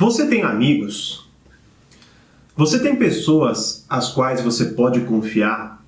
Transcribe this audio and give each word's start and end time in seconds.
Você 0.00 0.26
tem 0.26 0.40
amigos? 0.40 1.28
Você 2.56 2.78
tem 2.78 2.96
pessoas 2.96 3.84
às 3.86 4.10
quais 4.10 4.40
você 4.40 4.64
pode 4.64 5.00
confiar? 5.02 5.84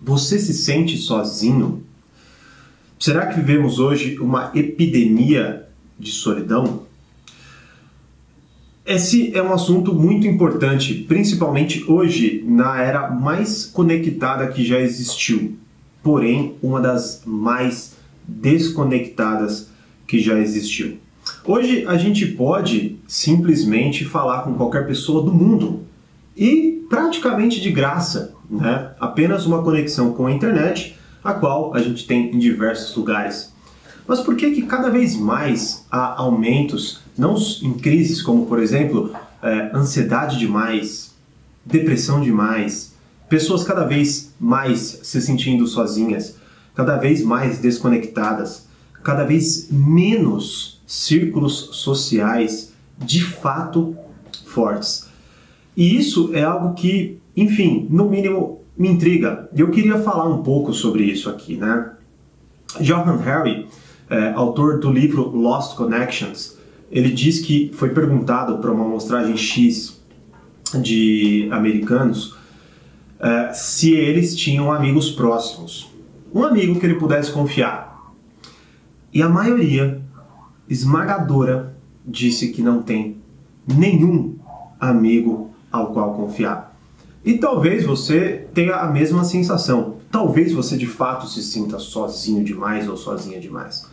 Você 0.00 0.40
se 0.40 0.52
sente 0.52 0.98
sozinho? 0.98 1.84
Será 2.98 3.26
que 3.26 3.36
vivemos 3.36 3.78
hoje 3.78 4.18
uma 4.18 4.50
epidemia 4.56 5.68
de 5.96 6.10
solidão? 6.10 6.82
Esse 8.84 9.32
é 9.36 9.40
um 9.40 9.52
assunto 9.52 9.94
muito 9.94 10.26
importante, 10.26 10.94
principalmente 10.94 11.84
hoje, 11.88 12.42
na 12.44 12.82
era 12.82 13.08
mais 13.08 13.66
conectada 13.66 14.48
que 14.48 14.64
já 14.64 14.80
existiu, 14.80 15.56
porém, 16.02 16.56
uma 16.60 16.80
das 16.80 17.22
mais 17.24 17.94
desconectadas 18.26 19.68
que 20.08 20.18
já 20.18 20.36
existiu. 20.40 21.01
Hoje 21.44 21.84
a 21.88 21.96
gente 21.96 22.24
pode 22.24 23.00
simplesmente 23.08 24.04
falar 24.04 24.42
com 24.42 24.54
qualquer 24.54 24.86
pessoa 24.86 25.24
do 25.24 25.32
mundo 25.32 25.82
e 26.36 26.86
praticamente 26.88 27.60
de 27.60 27.72
graça, 27.72 28.32
né? 28.48 28.92
Apenas 29.00 29.44
uma 29.44 29.60
conexão 29.60 30.12
com 30.12 30.26
a 30.26 30.32
internet, 30.32 30.96
a 31.22 31.32
qual 31.34 31.74
a 31.74 31.82
gente 31.82 32.06
tem 32.06 32.32
em 32.32 32.38
diversos 32.38 32.94
lugares. 32.94 33.52
Mas 34.06 34.20
por 34.20 34.36
que 34.36 34.52
que 34.52 34.62
cada 34.62 34.88
vez 34.88 35.16
mais 35.16 35.84
há 35.90 36.20
aumentos, 36.20 37.00
não 37.18 37.34
em 37.60 37.72
crises 37.74 38.22
como 38.22 38.46
por 38.46 38.60
exemplo 38.60 39.12
é, 39.42 39.70
ansiedade 39.74 40.38
demais, 40.38 41.12
depressão 41.66 42.20
demais, 42.20 42.94
pessoas 43.28 43.64
cada 43.64 43.84
vez 43.84 44.32
mais 44.38 45.00
se 45.02 45.20
sentindo 45.20 45.66
sozinhas, 45.66 46.36
cada 46.72 46.96
vez 46.98 47.20
mais 47.20 47.58
desconectadas, 47.58 48.68
cada 49.02 49.24
vez 49.24 49.68
menos 49.72 50.80
círculos 50.92 51.70
sociais 51.72 52.74
de 52.98 53.24
fato 53.24 53.96
fortes. 54.44 55.08
E 55.74 55.96
isso 55.96 56.34
é 56.34 56.42
algo 56.42 56.74
que, 56.74 57.18
enfim, 57.34 57.86
no 57.88 58.10
mínimo 58.10 58.60
me 58.76 58.90
intriga. 58.90 59.48
Eu 59.56 59.70
queria 59.70 59.98
falar 59.98 60.28
um 60.28 60.42
pouco 60.42 60.70
sobre 60.74 61.04
isso 61.04 61.30
aqui, 61.30 61.56
né? 61.56 61.92
Johan 62.78 63.16
Harry, 63.24 63.68
é, 64.10 64.32
autor 64.32 64.80
do 64.80 64.92
livro 64.92 65.30
Lost 65.30 65.76
Connections, 65.76 66.58
ele 66.90 67.10
diz 67.10 67.40
que 67.40 67.70
foi 67.72 67.88
perguntado 67.88 68.58
para 68.58 68.70
uma 68.70 68.84
amostragem 68.84 69.34
X 69.34 69.98
de 70.74 71.48
americanos 71.50 72.36
é, 73.18 73.50
se 73.54 73.94
eles 73.94 74.36
tinham 74.36 74.70
amigos 74.70 75.10
próximos, 75.10 75.90
um 76.34 76.44
amigo 76.44 76.78
que 76.78 76.84
ele 76.84 76.96
pudesse 76.96 77.32
confiar. 77.32 78.12
E 79.10 79.22
a 79.22 79.28
maioria 79.28 80.01
esmagadora 80.72 81.76
disse 82.04 82.48
que 82.48 82.62
não 82.62 82.82
tem 82.82 83.18
nenhum 83.66 84.36
amigo 84.80 85.50
ao 85.70 85.92
qual 85.92 86.14
confiar. 86.14 86.74
E 87.24 87.34
talvez 87.34 87.84
você 87.84 88.46
tenha 88.52 88.76
a 88.76 88.90
mesma 88.90 89.22
sensação. 89.22 89.96
Talvez 90.10 90.52
você 90.52 90.76
de 90.76 90.86
fato 90.86 91.28
se 91.28 91.42
sinta 91.42 91.78
sozinho 91.78 92.42
demais 92.42 92.88
ou 92.88 92.96
sozinha 92.96 93.38
demais. 93.38 93.86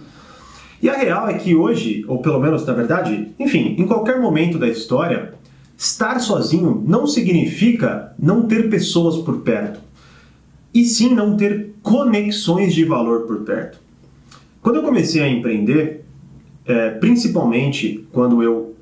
E 0.81 0.89
a 0.89 0.97
real 0.97 1.29
é 1.29 1.33
que 1.33 1.55
hoje, 1.55 2.05
ou 2.07 2.21
pelo 2.21 2.39
menos 2.39 2.65
na 2.65 2.73
verdade, 2.73 3.31
enfim, 3.37 3.75
em 3.77 3.85
qualquer 3.85 4.19
momento 4.19 4.57
da 4.57 4.67
história, 4.67 5.33
estar 5.77 6.19
sozinho 6.19 6.83
não 6.87 7.05
significa 7.05 8.13
não 8.17 8.47
ter 8.47 8.69
pessoas 8.69 9.17
por 9.17 9.41
perto, 9.41 9.79
e 10.73 10.85
sim 10.85 11.13
não 11.13 11.35
ter 11.35 11.75
conexões 11.83 12.73
de 12.73 12.85
valor 12.85 13.21
por 13.21 13.41
perto. 13.41 13.79
Quando 14.61 14.77
eu 14.77 14.83
comecei 14.83 15.21
a 15.21 15.29
empreender, 15.29 15.98
é, 16.65 16.91
principalmente 16.91 18.07
quando 18.11 18.43
eu, 18.43 18.75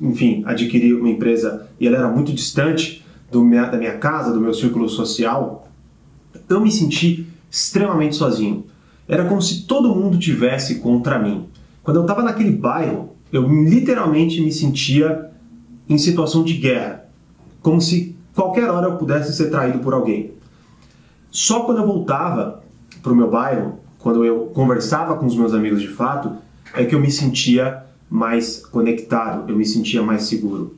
enfim, 0.00 0.42
adquiri 0.46 0.94
uma 0.94 1.08
empresa 1.08 1.68
e 1.78 1.86
ela 1.86 1.98
era 1.98 2.08
muito 2.08 2.32
distante 2.32 3.04
minha, 3.38 3.66
da 3.66 3.78
minha 3.78 3.96
casa, 3.98 4.32
do 4.32 4.40
meu 4.40 4.52
círculo 4.52 4.88
social, 4.88 5.68
eu 6.48 6.60
me 6.60 6.70
senti 6.70 7.26
extremamente 7.50 8.16
sozinho. 8.16 8.64
Era 9.06 9.24
como 9.26 9.40
se 9.40 9.62
todo 9.62 9.94
mundo 9.94 10.18
tivesse 10.18 10.80
contra 10.80 11.18
mim. 11.18 11.46
Quando 11.82 11.98
eu 11.98 12.02
estava 12.02 12.22
naquele 12.22 12.50
bairro, 12.50 13.10
eu 13.32 13.46
literalmente 13.48 14.40
me 14.40 14.52
sentia 14.52 15.30
em 15.88 15.98
situação 15.98 16.42
de 16.42 16.54
guerra, 16.54 17.04
como 17.60 17.80
se 17.80 18.16
qualquer 18.34 18.70
hora 18.70 18.86
eu 18.86 18.96
pudesse 18.96 19.32
ser 19.32 19.50
traído 19.50 19.80
por 19.80 19.92
alguém. 19.92 20.32
Só 21.30 21.60
quando 21.60 21.78
eu 21.78 21.86
voltava 21.86 22.62
para 23.02 23.12
o 23.12 23.16
meu 23.16 23.30
bairro, 23.30 23.78
quando 23.98 24.24
eu 24.24 24.46
conversava 24.54 25.16
com 25.16 25.26
os 25.26 25.36
meus 25.36 25.52
amigos 25.52 25.80
de 25.80 25.88
fato, 25.88 26.36
é 26.74 26.84
que 26.84 26.94
eu 26.94 27.00
me 27.00 27.10
sentia 27.10 27.84
mais 28.08 28.64
conectado, 28.66 29.48
eu 29.48 29.56
me 29.56 29.64
sentia 29.64 30.02
mais 30.02 30.24
seguro. 30.24 30.76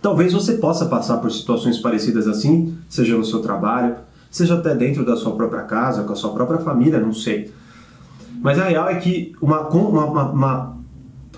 Talvez 0.00 0.32
você 0.32 0.54
possa 0.54 0.86
passar 0.86 1.18
por 1.18 1.30
situações 1.30 1.78
parecidas 1.78 2.26
assim, 2.26 2.76
seja 2.88 3.16
no 3.16 3.24
seu 3.24 3.40
trabalho, 3.40 3.96
seja 4.30 4.54
até 4.54 4.74
dentro 4.74 5.04
da 5.04 5.16
sua 5.16 5.36
própria 5.36 5.62
casa, 5.62 6.02
com 6.02 6.12
a 6.12 6.16
sua 6.16 6.32
própria 6.32 6.58
família, 6.58 6.98
não 6.98 7.12
sei. 7.12 7.52
Mas 8.40 8.58
a 8.58 8.64
real 8.64 8.88
é 8.88 8.96
que 8.96 9.32
uma, 9.40 9.68
uma, 9.68 10.04
uma, 10.04 10.30
uma 10.30 10.78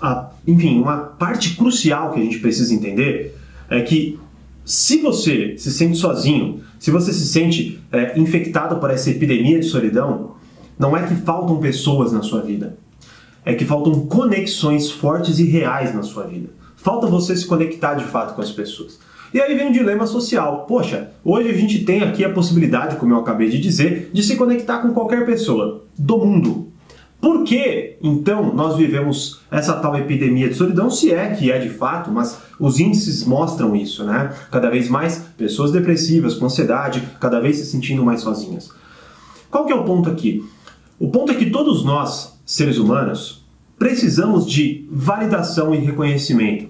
a, 0.01 0.31
enfim, 0.47 0.79
uma 0.81 0.97
parte 0.97 1.55
crucial 1.55 2.11
que 2.11 2.19
a 2.19 2.23
gente 2.23 2.39
precisa 2.39 2.73
entender 2.73 3.37
é 3.69 3.81
que 3.81 4.19
se 4.63 4.97
você 4.97 5.55
se 5.59 5.71
sente 5.71 5.97
sozinho, 5.97 6.61
se 6.79 6.89
você 6.89 7.13
se 7.13 7.27
sente 7.27 7.79
é, 7.91 8.17
infectado 8.19 8.77
por 8.77 8.89
essa 8.89 9.11
epidemia 9.11 9.59
de 9.59 9.67
solidão, 9.67 10.31
não 10.79 10.97
é 10.97 11.05
que 11.05 11.13
faltam 11.15 11.59
pessoas 11.59 12.11
na 12.11 12.23
sua 12.23 12.41
vida 12.41 12.75
é 13.45 13.53
que 13.53 13.63
faltam 13.63 14.07
conexões 14.07 14.89
fortes 14.89 15.37
e 15.37 15.45
reais 15.45 15.93
na 15.93 16.01
sua 16.01 16.23
vida. 16.23 16.49
Falta 16.75 17.07
você 17.07 17.35
se 17.35 17.45
conectar 17.45 17.93
de 17.93 18.03
fato 18.03 18.35
com 18.35 18.41
as 18.41 18.51
pessoas. 18.51 18.99
E 19.33 19.39
aí 19.39 19.55
vem 19.55 19.67
um 19.67 19.71
dilema 19.71 20.07
social. 20.07 20.65
Poxa, 20.67 21.11
hoje 21.23 21.49
a 21.49 21.53
gente 21.53 21.83
tem 21.83 22.01
aqui 22.01 22.23
a 22.23 22.31
possibilidade, 22.31 22.95
como 22.95 23.13
eu 23.13 23.19
acabei 23.19 23.49
de 23.49 23.59
dizer, 23.59 24.09
de 24.11 24.23
se 24.23 24.35
conectar 24.35 24.79
com 24.79 24.93
qualquer 24.93 25.25
pessoa 25.25 25.83
do 25.97 26.17
mundo. 26.17 26.71
Por 27.19 27.43
que 27.43 27.97
então 28.03 28.53
nós 28.53 28.77
vivemos 28.77 29.41
essa 29.49 29.73
tal 29.73 29.97
epidemia 29.97 30.47
de 30.47 30.55
solidão, 30.55 30.89
se 30.89 31.11
é 31.11 31.33
que 31.33 31.51
é 31.51 31.57
de 31.57 31.69
fato, 31.69 32.11
mas 32.11 32.39
os 32.59 32.79
índices 32.79 33.25
mostram 33.25 33.75
isso, 33.75 34.03
né? 34.03 34.31
Cada 34.51 34.69
vez 34.69 34.89
mais 34.89 35.25
pessoas 35.37 35.71
depressivas, 35.71 36.35
com 36.35 36.45
ansiedade, 36.45 37.01
cada 37.19 37.39
vez 37.39 37.57
se 37.57 37.65
sentindo 37.65 38.05
mais 38.05 38.21
sozinhas. 38.21 38.69
Qual 39.49 39.65
que 39.65 39.73
é 39.73 39.75
o 39.75 39.83
ponto 39.83 40.09
aqui? 40.09 40.45
O 40.99 41.09
ponto 41.09 41.31
é 41.31 41.35
que 41.35 41.49
todos 41.49 41.83
nós 41.83 42.34
seres 42.45 42.77
humanos, 42.77 43.43
precisamos 43.77 44.45
de 44.45 44.87
validação 44.91 45.73
e 45.73 45.79
reconhecimento. 45.79 46.67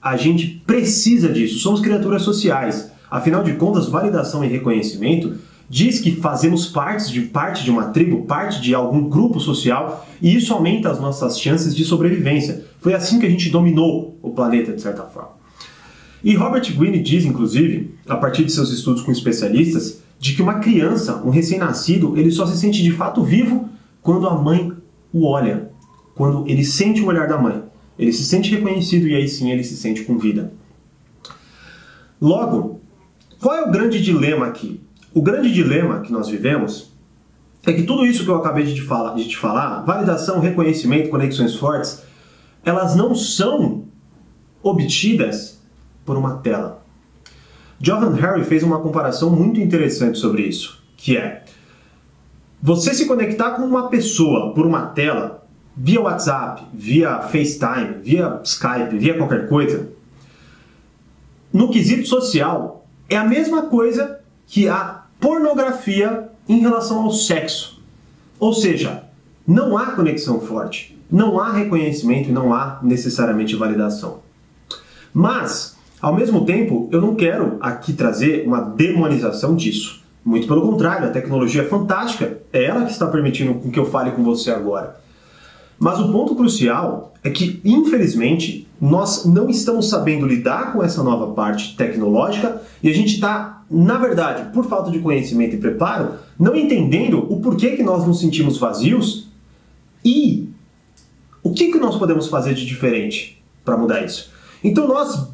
A 0.00 0.16
gente 0.16 0.62
precisa 0.64 1.28
disso, 1.28 1.58
somos 1.58 1.80
criaturas 1.80 2.22
sociais. 2.22 2.90
Afinal 3.10 3.42
de 3.42 3.54
contas, 3.54 3.88
validação 3.88 4.44
e 4.44 4.48
reconhecimento 4.48 5.36
diz 5.68 6.00
que 6.00 6.12
fazemos 6.12 6.66
parte 6.66 7.12
de, 7.12 7.22
parte 7.22 7.64
de 7.64 7.70
uma 7.70 7.86
tribo, 7.86 8.24
parte 8.24 8.60
de 8.60 8.74
algum 8.74 9.08
grupo 9.08 9.38
social, 9.38 10.06
e 10.22 10.34
isso 10.34 10.52
aumenta 10.54 10.90
as 10.90 10.98
nossas 10.98 11.38
chances 11.38 11.76
de 11.76 11.84
sobrevivência. 11.84 12.64
Foi 12.80 12.94
assim 12.94 13.18
que 13.18 13.26
a 13.26 13.30
gente 13.30 13.50
dominou 13.50 14.18
o 14.22 14.30
planeta, 14.30 14.72
de 14.72 14.80
certa 14.80 15.02
forma. 15.02 15.36
E 16.24 16.34
Robert 16.34 16.74
Greene 16.74 17.00
diz, 17.00 17.24
inclusive, 17.24 17.94
a 18.08 18.16
partir 18.16 18.44
de 18.44 18.52
seus 18.52 18.72
estudos 18.72 19.02
com 19.02 19.12
especialistas, 19.12 20.00
de 20.18 20.34
que 20.34 20.42
uma 20.42 20.54
criança, 20.54 21.22
um 21.24 21.30
recém-nascido, 21.30 22.16
ele 22.16 22.30
só 22.30 22.46
se 22.46 22.56
sente 22.56 22.82
de 22.82 22.90
fato 22.90 23.22
vivo 23.22 23.68
quando 24.02 24.26
a 24.26 24.34
mãe 24.34 24.72
o 25.12 25.26
olha, 25.26 25.70
quando 26.14 26.48
ele 26.48 26.64
sente 26.64 27.00
o 27.00 27.06
olhar 27.06 27.28
da 27.28 27.38
mãe. 27.38 27.62
Ele 27.98 28.12
se 28.12 28.24
sente 28.24 28.54
reconhecido 28.54 29.08
e 29.08 29.14
aí 29.14 29.28
sim 29.28 29.50
ele 29.50 29.64
se 29.64 29.76
sente 29.76 30.04
com 30.04 30.18
vida. 30.18 30.52
Logo, 32.20 32.80
qual 33.40 33.56
é 33.56 33.62
o 33.62 33.70
grande 33.70 34.00
dilema 34.00 34.46
aqui? 34.46 34.80
O 35.12 35.22
grande 35.22 35.52
dilema 35.52 36.00
que 36.00 36.12
nós 36.12 36.28
vivemos 36.28 36.92
é 37.66 37.72
que 37.72 37.82
tudo 37.82 38.06
isso 38.06 38.24
que 38.24 38.30
eu 38.30 38.36
acabei 38.36 38.64
de 38.64 38.74
te 38.74 38.82
falar, 38.82 39.14
de 39.14 39.28
te 39.28 39.36
falar 39.36 39.82
validação, 39.82 40.40
reconhecimento, 40.40 41.10
conexões 41.10 41.56
fortes, 41.56 42.02
elas 42.64 42.94
não 42.94 43.14
são 43.14 43.84
obtidas 44.62 45.60
por 46.04 46.16
uma 46.16 46.38
tela. 46.38 46.84
Johan 47.80 48.14
Harry 48.14 48.44
fez 48.44 48.62
uma 48.62 48.80
comparação 48.80 49.30
muito 49.30 49.60
interessante 49.60 50.18
sobre 50.18 50.42
isso, 50.42 50.82
que 50.96 51.16
é 51.16 51.44
você 52.60 52.92
se 52.92 53.06
conectar 53.06 53.52
com 53.52 53.62
uma 53.62 53.88
pessoa 53.88 54.52
por 54.52 54.66
uma 54.66 54.86
tela, 54.86 55.46
via 55.76 56.00
WhatsApp, 56.00 56.64
via 56.74 57.20
FaceTime, 57.20 58.02
via 58.02 58.40
Skype, 58.42 58.98
via 58.98 59.16
qualquer 59.16 59.48
coisa, 59.48 59.88
no 61.52 61.70
quesito 61.70 62.06
social, 62.06 62.86
é 63.08 63.16
a 63.16 63.24
mesma 63.24 63.62
coisa 63.62 64.20
que 64.46 64.68
a 64.68 65.04
pornografia 65.20 66.28
em 66.48 66.58
relação 66.58 67.02
ao 67.02 67.10
sexo. 67.10 67.82
Ou 68.38 68.52
seja, 68.52 69.04
não 69.46 69.76
há 69.78 69.92
conexão 69.92 70.40
forte, 70.40 70.98
não 71.10 71.40
há 71.40 71.52
reconhecimento 71.52 72.28
e 72.28 72.32
não 72.32 72.52
há 72.52 72.78
necessariamente 72.82 73.56
validação. 73.56 74.20
Mas, 75.12 75.76
ao 76.00 76.14
mesmo 76.14 76.44
tempo, 76.44 76.88
eu 76.92 77.00
não 77.00 77.14
quero 77.14 77.56
aqui 77.60 77.92
trazer 77.92 78.46
uma 78.46 78.60
demonização 78.60 79.56
disso. 79.56 80.04
Muito 80.24 80.46
pelo 80.46 80.62
contrário, 80.62 81.06
a 81.06 81.10
tecnologia 81.10 81.62
é 81.62 81.64
fantástica, 81.64 82.38
é 82.52 82.64
ela 82.64 82.84
que 82.84 82.92
está 82.92 83.06
permitindo 83.06 83.54
que 83.70 83.78
eu 83.78 83.86
fale 83.86 84.10
com 84.10 84.22
você 84.22 84.50
agora. 84.50 85.00
Mas 85.78 86.00
o 86.00 86.10
ponto 86.10 86.34
crucial 86.34 87.14
é 87.22 87.30
que, 87.30 87.60
infelizmente, 87.64 88.66
nós 88.80 89.24
não 89.24 89.48
estamos 89.48 89.88
sabendo 89.88 90.26
lidar 90.26 90.72
com 90.72 90.82
essa 90.82 91.02
nova 91.02 91.32
parte 91.34 91.76
tecnológica 91.76 92.60
e 92.82 92.88
a 92.88 92.94
gente 92.94 93.14
está, 93.14 93.62
na 93.70 93.96
verdade, 93.96 94.52
por 94.52 94.64
falta 94.64 94.90
de 94.90 94.98
conhecimento 94.98 95.54
e 95.54 95.58
preparo, 95.58 96.14
não 96.38 96.54
entendendo 96.56 97.26
o 97.32 97.40
porquê 97.40 97.70
que 97.70 97.82
nós 97.82 98.06
nos 98.06 98.20
sentimos 98.20 98.58
vazios 98.58 99.28
e 100.04 100.48
o 101.42 101.52
que, 101.52 101.70
que 101.70 101.78
nós 101.78 101.96
podemos 101.96 102.28
fazer 102.28 102.54
de 102.54 102.66
diferente 102.66 103.42
para 103.64 103.76
mudar 103.76 104.04
isso. 104.04 104.30
Então, 104.62 104.88
nós, 104.88 105.28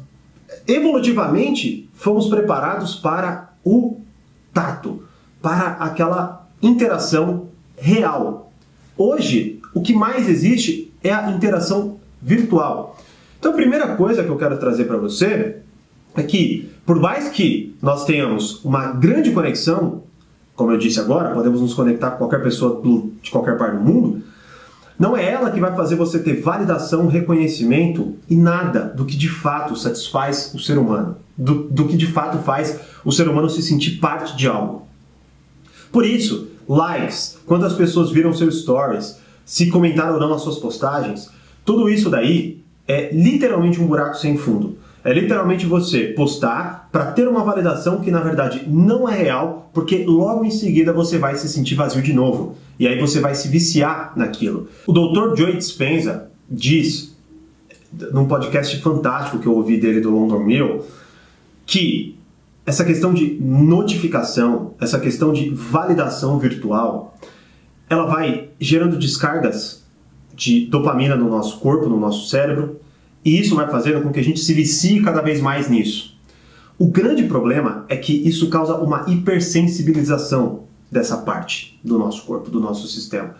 evolutivamente, 0.67 1.89
fomos 1.93 2.27
preparados 2.27 2.95
para 2.95 3.53
o 3.63 4.01
tato, 4.55 5.03
para 5.41 5.73
aquela 5.73 6.47
interação 6.63 7.49
real. 7.77 8.51
Hoje, 8.97 9.59
o 9.73 9.81
que 9.81 9.93
mais 9.93 10.29
existe 10.29 10.93
é 11.03 11.13
a 11.13 11.29
interação 11.29 11.99
virtual. 12.21 12.97
Então, 13.37 13.51
a 13.51 13.55
primeira 13.55 13.95
coisa 13.95 14.23
que 14.23 14.29
eu 14.29 14.37
quero 14.37 14.57
trazer 14.57 14.85
para 14.85 14.97
você 14.97 15.57
é 16.15 16.23
que, 16.23 16.71
por 16.85 16.99
mais 16.99 17.27
que 17.27 17.75
nós 17.81 18.05
tenhamos 18.05 18.63
uma 18.63 18.93
grande 18.93 19.31
conexão, 19.31 20.03
como 20.55 20.71
eu 20.71 20.77
disse 20.77 21.01
agora, 21.01 21.33
podemos 21.33 21.59
nos 21.59 21.73
conectar 21.73 22.11
com 22.11 22.19
qualquer 22.19 22.41
pessoa 22.41 22.81
de 23.21 23.29
qualquer 23.29 23.57
parte 23.57 23.75
do 23.75 23.83
mundo, 23.83 24.23
não 24.97 25.15
é 25.15 25.29
ela 25.29 25.51
que 25.51 25.59
vai 25.59 25.75
fazer 25.75 25.95
você 25.95 26.19
ter 26.19 26.41
validação, 26.41 27.07
reconhecimento 27.07 28.15
e 28.29 28.35
nada 28.35 28.81
do 28.81 29.05
que 29.05 29.17
de 29.17 29.29
fato 29.29 29.75
satisfaz 29.75 30.53
o 30.53 30.59
ser 30.59 30.77
humano, 30.77 31.17
do, 31.37 31.63
do 31.63 31.85
que 31.87 31.97
de 31.97 32.07
fato 32.07 32.37
faz 32.39 32.79
o 33.03 33.11
ser 33.11 33.27
humano 33.27 33.49
se 33.49 33.61
sentir 33.61 33.97
parte 33.99 34.37
de 34.37 34.47
algo. 34.47 34.87
Por 35.91 36.05
isso, 36.05 36.47
likes, 36.67 37.37
quantas 37.45 37.73
pessoas 37.73 38.09
viram 38.09 38.33
seus 38.33 38.61
stories, 38.61 39.19
se 39.45 39.67
comentaram 39.69 40.15
ou 40.15 40.19
não 40.19 40.33
as 40.33 40.41
suas 40.41 40.57
postagens, 40.57 41.29
tudo 41.63 41.89
isso 41.89 42.09
daí 42.09 42.63
é 42.87 43.13
literalmente 43.13 43.81
um 43.81 43.87
buraco 43.87 44.15
sem 44.15 44.37
fundo. 44.37 44.77
É 45.05 45.13
literalmente 45.13 45.67
você 45.67 46.05
postar 46.05 46.89
para 46.91 47.11
ter 47.11 47.27
uma 47.27 47.43
validação 47.43 48.01
que 48.01 48.09
na 48.09 48.21
verdade 48.21 48.63
não 48.67 49.07
é 49.07 49.15
real, 49.15 49.69
porque 49.71 50.03
logo 50.03 50.43
em 50.43 50.49
seguida 50.49 50.91
você 50.91 51.19
vai 51.19 51.35
se 51.35 51.47
sentir 51.47 51.75
vazio 51.75 52.01
de 52.01 52.11
novo. 52.11 52.55
E 52.79 52.87
aí 52.87 52.99
você 52.99 53.19
vai 53.19 53.35
se 53.35 53.47
viciar 53.47 54.13
naquilo. 54.15 54.67
O 54.87 54.91
Dr. 54.91 55.37
Joe 55.37 55.55
Dispenza 55.55 56.31
diz, 56.49 57.15
num 58.11 58.27
podcast 58.27 58.81
fantástico 58.81 59.37
que 59.37 59.45
eu 59.45 59.53
ouvi 59.53 59.77
dele 59.77 60.01
do 60.01 60.09
London 60.09 60.39
Mill, 60.39 60.81
que 61.67 62.17
essa 62.65 62.83
questão 62.83 63.13
de 63.13 63.37
notificação, 63.39 64.73
essa 64.81 64.99
questão 64.99 65.31
de 65.31 65.49
validação 65.51 66.39
virtual, 66.39 67.15
ela 67.87 68.07
vai 68.07 68.49
gerando 68.59 68.97
descargas 68.97 69.85
de 70.33 70.65
dopamina 70.65 71.15
no 71.15 71.29
nosso 71.29 71.59
corpo, 71.59 71.87
no 71.87 71.99
nosso 71.99 72.27
cérebro, 72.27 72.79
e 73.25 73.39
isso 73.39 73.55
vai 73.55 73.67
fazendo 73.67 74.03
com 74.03 74.11
que 74.11 74.19
a 74.19 74.23
gente 74.23 74.39
se 74.39 74.53
vicie 74.53 75.01
cada 75.01 75.19
vez 75.19 75.41
mais 75.41 75.67
nisso. 75.67 76.15
O 76.77 76.87
grande 76.87 77.23
problema 77.23 77.83
é 77.89 77.97
que 77.97 78.13
isso 78.13 78.49
causa 78.49 78.75
uma 78.75 79.05
hipersensibilização 79.09 80.65
dessa 80.91 81.17
parte 81.17 81.79
do 81.83 81.97
nosso 81.97 82.23
corpo, 82.23 82.51
do 82.51 82.59
nosso 82.59 82.87
sistema. 82.87 83.35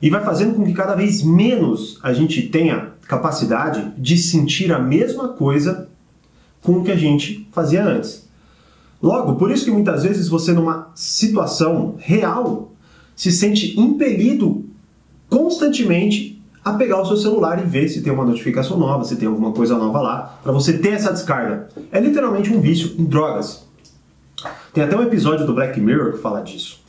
E 0.00 0.08
vai 0.08 0.24
fazendo 0.24 0.54
com 0.54 0.64
que 0.64 0.72
cada 0.72 0.94
vez 0.94 1.22
menos 1.22 1.98
a 2.02 2.12
gente 2.14 2.42
tenha 2.42 2.92
capacidade 3.06 3.92
de 3.98 4.16
sentir 4.16 4.72
a 4.72 4.78
mesma 4.78 5.28
coisa 5.28 5.88
com 6.62 6.78
o 6.78 6.84
que 6.84 6.92
a 6.92 6.96
gente 6.96 7.46
fazia 7.52 7.84
antes. 7.84 8.26
Logo, 9.02 9.36
por 9.36 9.50
isso 9.50 9.64
que 9.64 9.70
muitas 9.70 10.04
vezes 10.04 10.28
você, 10.28 10.52
numa 10.52 10.90
situação 10.94 11.96
real, 11.98 12.72
se 13.14 13.30
sente 13.30 13.78
impelido 13.78 14.64
constantemente 15.28 16.37
a 16.68 16.74
pegar 16.74 17.00
o 17.00 17.06
seu 17.06 17.16
celular 17.16 17.62
e 17.62 17.66
ver 17.66 17.88
se 17.88 18.02
tem 18.02 18.12
uma 18.12 18.24
notificação 18.24 18.78
nova, 18.78 19.04
se 19.04 19.16
tem 19.16 19.28
alguma 19.28 19.52
coisa 19.52 19.76
nova 19.76 20.00
lá, 20.00 20.38
para 20.42 20.52
você 20.52 20.78
ter 20.78 20.90
essa 20.90 21.12
descarga. 21.12 21.68
É 21.90 22.00
literalmente 22.00 22.52
um 22.52 22.60
vício 22.60 22.94
em 22.98 23.04
drogas. 23.04 23.66
Tem 24.72 24.84
até 24.84 24.96
um 24.96 25.02
episódio 25.02 25.46
do 25.46 25.54
Black 25.54 25.80
Mirror 25.80 26.12
que 26.12 26.18
fala 26.18 26.40
disso. 26.40 26.80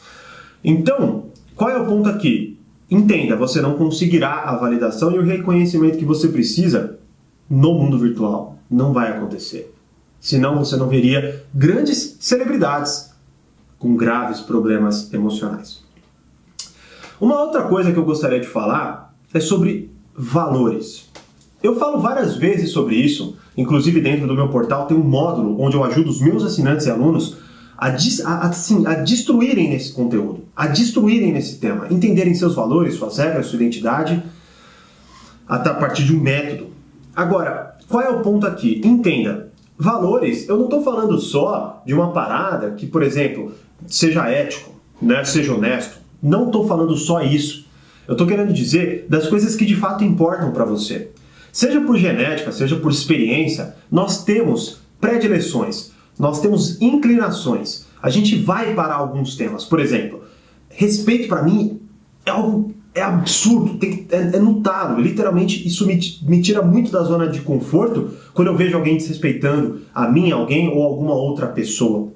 Então, 0.63 1.25
qual 1.55 1.69
é 1.69 1.79
o 1.79 1.85
ponto 1.85 2.09
aqui? 2.09 2.59
Entenda, 2.89 3.35
você 3.35 3.61
não 3.61 3.75
conseguirá 3.75 4.43
a 4.43 4.55
validação 4.55 5.11
e 5.11 5.19
o 5.19 5.23
reconhecimento 5.23 5.97
que 5.97 6.05
você 6.05 6.27
precisa 6.27 6.97
no 7.49 7.73
mundo 7.73 7.97
virtual. 7.97 8.57
Não 8.69 8.93
vai 8.93 9.11
acontecer. 9.11 9.73
Senão 10.19 10.57
você 10.57 10.75
não 10.75 10.87
veria 10.87 11.43
grandes 11.53 12.17
celebridades 12.19 13.11
com 13.77 13.95
graves 13.95 14.41
problemas 14.41 15.13
emocionais. 15.13 15.83
Uma 17.19 17.41
outra 17.41 17.63
coisa 17.63 17.91
que 17.91 17.97
eu 17.97 18.05
gostaria 18.05 18.39
de 18.39 18.47
falar 18.47 19.08
é 19.33 19.39
sobre 19.39 19.91
valores. 20.15 21.09
Eu 21.61 21.75
falo 21.77 21.99
várias 21.99 22.35
vezes 22.35 22.71
sobre 22.71 22.95
isso, 22.95 23.37
inclusive 23.57 24.01
dentro 24.01 24.27
do 24.27 24.33
meu 24.33 24.47
portal 24.49 24.87
tem 24.87 24.95
um 24.95 25.03
módulo 25.03 25.61
onde 25.61 25.75
eu 25.75 25.83
ajudo 25.83 26.09
os 26.09 26.21
meus 26.21 26.43
assinantes 26.43 26.85
e 26.85 26.89
alunos 26.89 27.37
a, 27.77 27.87
a, 27.87 28.47
assim, 28.47 28.85
a 28.85 28.95
destruírem 28.95 29.69
nesse 29.69 29.93
conteúdo, 29.93 30.45
a 30.55 30.67
destruírem 30.67 31.31
nesse 31.31 31.59
tema, 31.59 31.87
entenderem 31.89 32.33
seus 32.33 32.55
valores, 32.55 32.95
suas 32.95 33.17
regras, 33.17 33.47
sua 33.47 33.57
identidade, 33.57 34.21
a 35.47 35.59
partir 35.59 36.03
de 36.03 36.15
um 36.15 36.19
método. 36.19 36.67
Agora, 37.15 37.77
qual 37.87 38.03
é 38.03 38.09
o 38.09 38.21
ponto 38.21 38.45
aqui? 38.45 38.81
Entenda, 38.83 39.49
Valores, 39.81 40.49
eu 40.49 40.57
não 40.57 40.65
estou 40.65 40.83
falando 40.83 41.17
só 41.17 41.81
de 41.85 41.93
uma 41.93 42.11
parada 42.11 42.71
que, 42.71 42.85
por 42.85 43.01
exemplo, 43.01 43.53
seja 43.87 44.29
ético, 44.29 44.71
né, 45.01 45.23
seja 45.23 45.53
honesto. 45.53 45.99
Não 46.21 46.47
estou 46.47 46.67
falando 46.67 46.97
só 46.97 47.21
isso. 47.21 47.65
Eu 48.09 48.13
estou 48.13 48.25
querendo 48.25 48.51
dizer 48.51 49.05
das 49.07 49.27
coisas 49.27 49.55
que 49.55 49.63
de 49.63 49.75
fato 49.75 50.03
importam 50.03 50.51
para 50.51 50.65
você. 50.65 51.11
Seja 51.51 51.79
por 51.79 51.95
genética, 51.95 52.51
seja 52.51 52.75
por 52.75 52.91
experiência, 52.91 53.75
nós 53.91 54.23
temos 54.23 54.79
predileções, 54.99 55.91
nós 56.17 56.41
temos 56.41 56.81
inclinações. 56.81 57.85
A 58.01 58.09
gente 58.09 58.35
vai 58.35 58.73
para 58.73 58.95
alguns 58.95 59.35
temas. 59.35 59.63
Por 59.63 59.79
exemplo, 59.79 60.23
respeito 60.69 61.27
para 61.27 61.43
mim 61.43 61.81
é 62.25 62.31
algo 62.31 62.73
é 62.95 63.03
absurdo, 63.03 63.77
tem, 63.77 64.07
é, 64.09 64.37
é 64.37 64.39
notável. 64.39 64.99
Literalmente, 64.99 65.67
isso 65.67 65.85
me, 65.85 65.99
me 66.23 66.41
tira 66.41 66.63
muito 66.63 66.91
da 66.91 67.03
zona 67.03 67.27
de 67.27 67.41
conforto 67.41 68.09
quando 68.33 68.47
eu 68.47 68.57
vejo 68.57 68.75
alguém 68.75 68.97
desrespeitando 68.97 69.81
a 69.93 70.09
mim, 70.09 70.31
alguém 70.31 70.67
ou 70.67 70.81
alguma 70.81 71.13
outra 71.13 71.45
pessoa. 71.45 72.11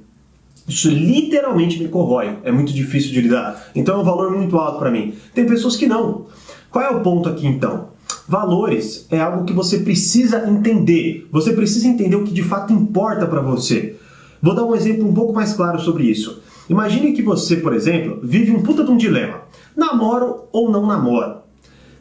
Isso 0.68 0.90
literalmente 0.90 1.82
me 1.82 1.90
corrói, 1.90 2.38
é 2.44 2.52
muito 2.52 2.72
difícil 2.72 3.12
de 3.12 3.22
lidar. 3.22 3.72
Então 3.76 3.98
é 3.98 4.02
um 4.02 4.04
valor 4.04 4.32
muito 4.32 4.58
alto 4.58 4.80
para 4.80 4.92
mim. 4.92 5.14
Tem 5.34 5.46
pessoas 5.46 5.76
que 5.76 5.88
não. 5.88 6.26
Qual 6.72 6.84
é 6.84 6.90
o 6.90 7.02
ponto 7.02 7.28
aqui 7.28 7.46
então? 7.46 7.90
Valores 8.28 9.06
é 9.12 9.20
algo 9.20 9.44
que 9.44 9.54
você 9.54 9.80
precisa 9.80 10.50
entender. 10.50 11.28
Você 11.32 11.52
precisa 11.54 11.88
entender 11.88 12.16
o 12.16 12.24
que 12.24 12.34
de 12.34 12.44
fato 12.44 12.72
importa 12.72 13.28
para 13.28 13.42
você. 13.42 13.98
Vou 14.42 14.56
dar 14.56 14.64
um 14.64 14.76
exemplo 14.76 15.08
um 15.08 15.14
pouco 15.14 15.34
mais 15.34 15.54
claro 15.54 15.80
sobre 15.80 16.04
isso. 16.04 16.42
Imagine 16.70 17.12
que 17.12 17.22
você, 17.22 17.58
por 17.58 17.74
exemplo, 17.74 18.20
vive 18.24 18.52
um 18.52 18.64
puta 18.64 18.84
de 18.84 18.92
um 18.92 18.98
dilema. 18.98 19.42
Namoro 19.76 20.46
ou 20.52 20.72
não 20.72 20.86
namoro? 20.86 21.40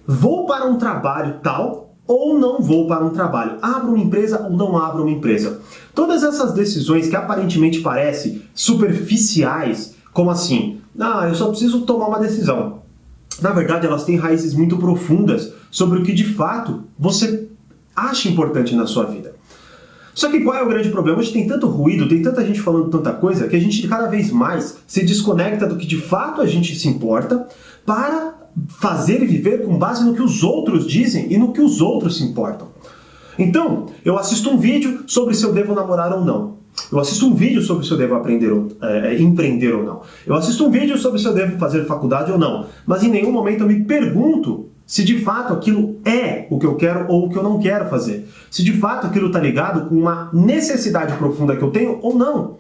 Vou 0.07 0.47
para 0.47 0.67
um 0.67 0.79
trabalho 0.79 1.41
tal 1.43 1.82
ou 2.07 2.39
não 2.39 2.61
vou 2.61 2.87
para 2.87 3.05
um 3.05 3.11
trabalho? 3.11 3.59
Abro 3.63 3.93
uma 3.93 4.03
empresa 4.03 4.43
ou 4.43 4.51
não 4.51 4.77
abro 4.77 5.03
uma 5.03 5.11
empresa? 5.11 5.61
Todas 5.95 6.23
essas 6.23 6.53
decisões 6.53 7.09
que 7.09 7.17
aparentemente 7.17 7.81
parecem 7.81 8.43
superficiais, 8.55 9.95
como 10.13 10.31
assim? 10.31 10.81
Ah, 10.99 11.27
eu 11.29 11.35
só 11.35 11.49
preciso 11.49 11.83
tomar 11.83 12.09
uma 12.09 12.19
decisão. 12.19 12.83
Na 13.41 13.51
verdade, 13.51 13.87
elas 13.87 14.05
têm 14.05 14.17
raízes 14.17 14.55
muito 14.55 14.77
profundas 14.77 15.53
sobre 15.71 15.99
o 15.99 16.03
que 16.03 16.13
de 16.13 16.25
fato 16.25 16.85
você 16.99 17.49
acha 17.95 18.29
importante 18.29 18.75
na 18.75 18.87
sua 18.87 19.05
vida. 19.05 19.35
Só 20.15 20.31
que 20.31 20.41
qual 20.41 20.57
é 20.57 20.63
o 20.63 20.69
grande 20.69 20.91
problema? 20.91 21.19
Hoje 21.19 21.33
tem 21.33 21.47
tanto 21.47 21.67
ruído, 21.67 22.09
tem 22.09 22.21
tanta 22.21 22.45
gente 22.45 22.61
falando 22.61 22.91
tanta 22.91 23.13
coisa, 23.13 23.49
que 23.49 23.57
a 23.57 23.61
gente 23.61 23.89
cada 23.89 24.07
vez 24.07 24.31
mais 24.31 24.79
se 24.87 25.05
desconecta 25.05 25.67
do 25.67 25.77
que 25.77 25.87
de 25.87 25.97
fato 25.97 26.43
a 26.43 26.47
gente 26.47 26.75
se 26.79 26.87
importa 26.87 27.49
para 27.87 28.35
fazer 28.69 29.23
e 29.23 29.27
viver 29.27 29.65
com 29.65 29.79
base 29.79 30.05
no 30.05 30.15
que 30.15 30.23
os 30.23 30.43
outros 30.43 30.87
dizem 30.87 31.33
e 31.33 31.39
no 31.39 31.53
que 31.53 31.61
os 31.61 31.81
outros 31.81 32.19
se 32.19 32.25
importam. 32.25 32.69
Então, 33.39 33.87
eu 34.05 34.19
assisto 34.19 34.51
um 34.51 34.59
vídeo 34.59 35.05
sobre 35.07 35.35
se 35.35 35.45
eu 35.45 35.53
devo 35.53 35.75
namorar 35.75 36.13
ou 36.13 36.25
não. 36.25 36.63
Eu 36.91 36.99
assisto 36.99 37.27
um 37.27 37.35
vídeo 37.35 37.63
sobre 37.63 37.87
se 37.87 37.91
eu 37.91 37.97
devo 37.97 38.15
aprender 38.15 38.51
ou, 38.51 38.69
é, 38.83 39.21
empreender 39.21 39.75
ou 39.75 39.83
não. 39.83 40.03
Eu 40.27 40.35
assisto 40.35 40.67
um 40.67 40.71
vídeo 40.71 40.97
sobre 40.99 41.19
se 41.19 41.27
eu 41.27 41.35
devo 41.35 41.59
fazer 41.59 41.85
faculdade 41.87 42.31
ou 42.31 42.39
não. 42.39 42.67
Mas 42.87 43.03
em 43.03 43.09
nenhum 43.09 43.33
momento 43.33 43.63
eu 43.63 43.67
me 43.67 43.85
pergunto 43.85 44.69
se 44.87 45.05
de 45.05 45.19
fato 45.19 45.53
aquilo 45.55 45.97
é 46.05 46.47
o 46.51 46.59
que 46.59 46.67
eu 46.67 46.75
quero 46.75 47.11
ou 47.11 47.27
o 47.27 47.31
que 47.31 47.37
eu 47.37 47.43
não 47.43 47.59
quero 47.59 47.89
fazer. 47.89 48.29
Se 48.51 48.63
de 48.63 48.73
fato 48.75 49.07
aquilo 49.07 49.29
está 49.29 49.39
ligado 49.39 49.89
com 49.89 49.95
uma 49.95 50.31
necessidade 50.33 51.17
profunda 51.17 51.57
que 51.57 51.63
eu 51.63 51.71
tenho 51.71 51.99
ou 52.03 52.17
não. 52.17 52.59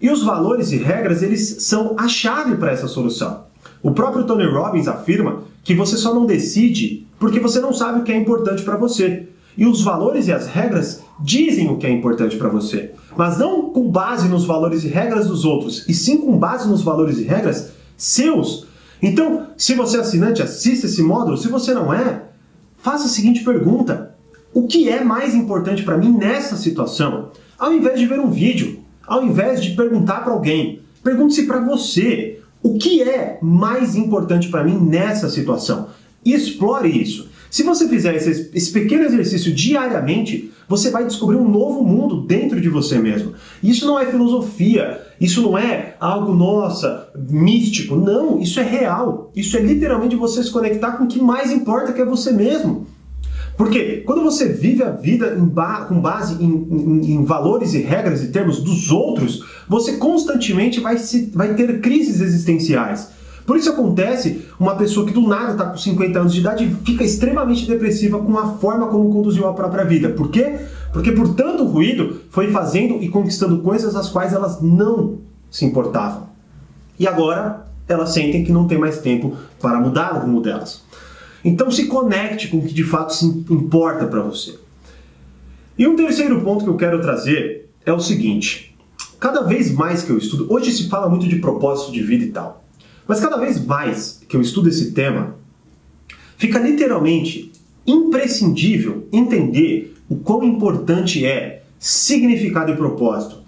E 0.00 0.10
os 0.10 0.22
valores 0.22 0.72
e 0.72 0.76
regras, 0.76 1.22
eles 1.22 1.56
são 1.60 1.94
a 1.98 2.08
chave 2.08 2.56
para 2.56 2.72
essa 2.72 2.86
solução. 2.86 3.45
O 3.86 3.92
próprio 3.92 4.24
Tony 4.24 4.44
Robbins 4.44 4.88
afirma 4.88 5.44
que 5.62 5.72
você 5.72 5.96
só 5.96 6.12
não 6.12 6.26
decide 6.26 7.06
porque 7.20 7.38
você 7.38 7.60
não 7.60 7.72
sabe 7.72 8.00
o 8.00 8.02
que 8.02 8.10
é 8.10 8.16
importante 8.16 8.64
para 8.64 8.76
você. 8.76 9.28
E 9.56 9.64
os 9.64 9.80
valores 9.84 10.26
e 10.26 10.32
as 10.32 10.48
regras 10.48 11.04
dizem 11.20 11.70
o 11.70 11.76
que 11.76 11.86
é 11.86 11.90
importante 11.90 12.36
para 12.36 12.48
você, 12.48 12.90
mas 13.16 13.38
não 13.38 13.70
com 13.70 13.88
base 13.88 14.26
nos 14.26 14.44
valores 14.44 14.82
e 14.82 14.88
regras 14.88 15.28
dos 15.28 15.44
outros, 15.44 15.88
e 15.88 15.94
sim 15.94 16.18
com 16.18 16.36
base 16.36 16.68
nos 16.68 16.82
valores 16.82 17.20
e 17.20 17.22
regras 17.22 17.74
seus. 17.96 18.66
Então, 19.00 19.50
se 19.56 19.74
você 19.74 19.98
é 19.98 20.00
assinante, 20.00 20.42
assista 20.42 20.86
esse 20.86 21.00
módulo. 21.00 21.36
Se 21.36 21.46
você 21.46 21.72
não 21.72 21.94
é, 21.94 22.24
faça 22.78 23.04
a 23.04 23.08
seguinte 23.08 23.44
pergunta: 23.44 24.16
O 24.52 24.66
que 24.66 24.88
é 24.88 25.04
mais 25.04 25.32
importante 25.32 25.84
para 25.84 25.96
mim 25.96 26.10
nessa 26.10 26.56
situação? 26.56 27.30
Ao 27.56 27.72
invés 27.72 28.00
de 28.00 28.06
ver 28.06 28.18
um 28.18 28.32
vídeo, 28.32 28.80
ao 29.06 29.22
invés 29.24 29.62
de 29.62 29.76
perguntar 29.76 30.24
para 30.24 30.32
alguém, 30.32 30.80
pergunte-se 31.04 31.46
para 31.46 31.60
você: 31.60 32.35
O 32.66 32.78
que 32.78 33.00
é 33.00 33.38
mais 33.40 33.94
importante 33.94 34.48
para 34.48 34.64
mim 34.64 34.76
nessa 34.76 35.28
situação? 35.28 35.86
Explore 36.24 36.88
isso. 37.00 37.28
Se 37.48 37.62
você 37.62 37.88
fizer 37.88 38.16
esse, 38.16 38.50
esse, 38.52 38.72
pequeno 38.72 39.04
exercício 39.04 39.54
diariamente, 39.54 40.50
você 40.68 40.90
vai 40.90 41.06
descobrir 41.06 41.36
um 41.36 41.48
novo 41.48 41.84
mundo 41.84 42.22
dentro 42.22 42.60
de 42.60 42.68
você 42.68 42.98
mesmo. 42.98 43.34
Isso 43.62 43.86
não 43.86 44.00
é 44.00 44.06
filosofia, 44.06 45.00
isso 45.20 45.40
não 45.42 45.56
é 45.56 45.94
algo, 46.00 46.34
nossa, 46.34 47.08
místico. 47.16 47.94
Não, 47.94 48.40
isso 48.40 48.58
é 48.58 48.64
real. 48.64 49.30
Isso 49.36 49.56
é 49.56 49.60
literalmente 49.60 50.16
você 50.16 50.42
se 50.42 50.50
conectar 50.50 50.96
com 50.96 51.04
o 51.04 51.06
que 51.06 51.20
mais 51.20 51.52
importa, 51.52 51.92
que 51.92 52.02
é 52.02 52.04
você 52.04 52.32
mesmo. 52.32 52.84
Porque 53.56 54.02
quando 54.04 54.22
você 54.22 54.48
vive 54.48 54.82
a 54.82 54.90
vida 54.90 55.34
ba 55.38 55.86
com 55.86 55.98
base 55.98 56.42
em, 56.42 56.66
em, 56.70 57.12
em, 57.12 57.24
valores 57.24 57.72
e 57.72 57.78
regras 57.78 58.22
e 58.22 58.28
termos 58.28 58.60
dos 58.60 58.90
outros, 58.90 59.42
você 59.68 59.96
constantemente 59.96 60.80
vai, 60.80 60.98
se, 60.98 61.30
vai 61.34 61.54
ter 61.54 61.80
crises 61.80 62.20
existenciais. 62.20 63.10
Por 63.46 63.56
isso 63.56 63.70
acontece 63.70 64.44
uma 64.58 64.74
pessoa 64.74 65.06
que 65.06 65.12
do 65.12 65.26
nada 65.26 65.52
está 65.52 65.66
com 65.66 65.76
50 65.76 66.18
anos 66.18 66.34
de 66.34 66.40
idade 66.40 66.76
fica 66.84 67.04
extremamente 67.04 67.66
depressiva 67.66 68.18
com 68.18 68.36
a 68.36 68.56
forma 68.56 68.88
como 68.88 69.12
conduziu 69.12 69.46
a 69.46 69.52
própria 69.52 69.84
vida. 69.84 70.08
Por 70.08 70.30
quê? 70.30 70.58
Porque 70.92 71.12
por 71.12 71.34
tanto 71.34 71.64
ruído 71.64 72.22
foi 72.30 72.50
fazendo 72.50 73.00
e 73.00 73.08
conquistando 73.08 73.60
coisas 73.60 73.94
as 73.94 74.08
quais 74.08 74.32
elas 74.32 74.60
não 74.60 75.18
se 75.48 75.64
importavam. 75.64 76.26
E 76.98 77.06
agora 77.06 77.66
elas 77.88 78.12
sentem 78.12 78.44
que 78.44 78.50
não 78.50 78.66
tem 78.66 78.78
mais 78.78 78.98
tempo 78.98 79.36
para 79.60 79.80
mudar 79.80 80.16
o 80.16 80.20
rumo 80.20 80.40
delas. 80.40 80.82
Então 81.44 81.70
se 81.70 81.86
conecte 81.86 82.48
com 82.48 82.58
o 82.58 82.62
que 82.62 82.74
de 82.74 82.82
fato 82.82 83.14
se 83.14 83.24
importa 83.24 84.06
para 84.06 84.22
você. 84.22 84.58
E 85.78 85.86
um 85.86 85.94
terceiro 85.94 86.40
ponto 86.40 86.64
que 86.64 86.70
eu 86.70 86.76
quero 86.76 87.00
trazer 87.00 87.70
é 87.84 87.92
o 87.92 88.00
seguinte: 88.00 88.75
cada 89.18 89.42
vez 89.42 89.70
mais 89.72 90.02
que 90.02 90.10
eu 90.10 90.18
estudo, 90.18 90.46
hoje 90.52 90.72
se 90.72 90.88
fala 90.88 91.08
muito 91.08 91.26
de 91.26 91.36
propósito 91.36 91.92
de 91.92 92.02
vida 92.02 92.24
e 92.24 92.30
tal. 92.30 92.64
Mas 93.06 93.20
cada 93.20 93.36
vez 93.36 93.64
mais 93.64 94.20
que 94.28 94.36
eu 94.36 94.40
estudo 94.40 94.68
esse 94.68 94.92
tema, 94.92 95.36
fica 96.36 96.58
literalmente 96.58 97.52
imprescindível 97.86 99.06
entender 99.12 99.94
o 100.08 100.16
quão 100.16 100.42
importante 100.42 101.24
é 101.24 101.62
significado 101.78 102.72
e 102.72 102.76
propósito. 102.76 103.38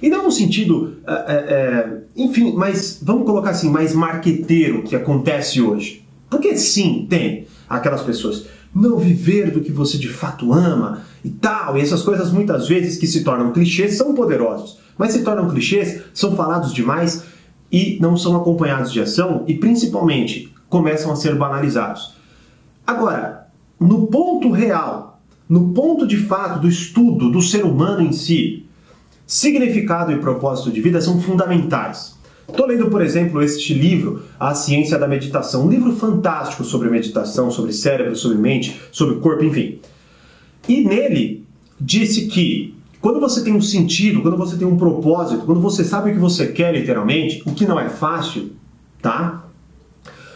E 0.00 0.08
não 0.08 0.24
no 0.24 0.30
sentido, 0.30 0.98
é, 1.06 1.12
é, 1.12 1.98
enfim, 2.16 2.52
mas 2.54 3.00
vamos 3.02 3.24
colocar 3.24 3.50
assim, 3.50 3.70
mais 3.70 3.94
marqueteiro 3.94 4.82
que 4.82 4.94
acontece 4.94 5.60
hoje. 5.60 6.04
Porque 6.30 6.56
sim, 6.56 7.06
tem 7.08 7.46
aquelas 7.68 8.02
pessoas 8.02 8.46
não 8.74 8.98
viver 8.98 9.50
do 9.50 9.60
que 9.60 9.72
você 9.72 9.98
de 9.98 10.08
fato 10.08 10.52
ama 10.52 11.02
e 11.24 11.30
tal, 11.30 11.76
e 11.76 11.80
essas 11.80 12.02
coisas 12.02 12.30
muitas 12.30 12.68
vezes 12.68 12.96
que 12.96 13.06
se 13.06 13.24
tornam 13.24 13.52
clichês 13.52 13.96
são 13.96 14.14
poderosos, 14.14 14.78
mas 14.96 15.12
se 15.12 15.22
tornam 15.22 15.48
clichês, 15.48 16.02
são 16.14 16.36
falados 16.36 16.72
demais 16.72 17.24
e 17.70 17.98
não 18.00 18.16
são 18.16 18.36
acompanhados 18.36 18.92
de 18.92 19.00
ação 19.00 19.44
e 19.46 19.54
principalmente 19.54 20.52
começam 20.68 21.12
a 21.12 21.16
ser 21.16 21.34
banalizados. 21.34 22.14
Agora, 22.86 23.48
no 23.78 24.06
ponto 24.06 24.50
real, 24.50 25.20
no 25.48 25.72
ponto 25.72 26.06
de 26.06 26.16
fato 26.16 26.60
do 26.60 26.68
estudo 26.68 27.30
do 27.30 27.40
ser 27.40 27.64
humano 27.64 28.02
em 28.02 28.12
si, 28.12 28.66
significado 29.26 30.12
e 30.12 30.18
propósito 30.18 30.70
de 30.70 30.80
vida 30.80 31.00
são 31.00 31.20
fundamentais. 31.20 32.17
Estou 32.48 32.66
lendo, 32.66 32.88
por 32.88 33.02
exemplo, 33.02 33.42
este 33.42 33.74
livro, 33.74 34.22
A 34.40 34.54
Ciência 34.54 34.98
da 34.98 35.06
Meditação, 35.06 35.66
um 35.66 35.70
livro 35.70 35.94
fantástico 35.94 36.64
sobre 36.64 36.88
meditação, 36.88 37.50
sobre 37.50 37.72
cérebro, 37.72 38.16
sobre 38.16 38.38
mente, 38.38 38.80
sobre 38.90 39.16
corpo, 39.16 39.44
enfim. 39.44 39.78
E 40.66 40.82
nele 40.82 41.44
disse 41.80 42.26
que 42.26 42.74
quando 43.00 43.20
você 43.20 43.44
tem 43.44 43.54
um 43.54 43.60
sentido, 43.60 44.22
quando 44.22 44.36
você 44.36 44.56
tem 44.56 44.66
um 44.66 44.76
propósito, 44.76 45.44
quando 45.44 45.60
você 45.60 45.84
sabe 45.84 46.10
o 46.10 46.14
que 46.14 46.18
você 46.18 46.48
quer 46.48 46.74
literalmente, 46.74 47.42
o 47.46 47.52
que 47.52 47.66
não 47.66 47.78
é 47.78 47.88
fácil, 47.88 48.50
tá? 49.00 49.48